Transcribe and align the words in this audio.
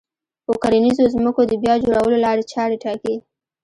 و 0.49 0.53
کرنيزو 0.63 1.05
ځمکو 1.15 1.41
د 1.47 1.53
بيا 1.63 1.73
جوړولو 1.83 2.17
لارې 2.25 2.43
چارې 2.53 2.75
ټاکي 2.83 3.15